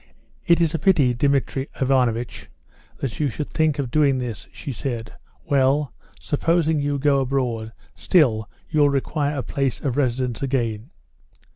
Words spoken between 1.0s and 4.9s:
Dmitri Ivanovitch, that you should think of doing this," she